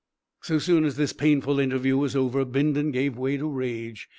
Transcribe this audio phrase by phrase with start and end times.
[0.41, 4.09] So soon as this painful interview was over, Bindon gave way to rage.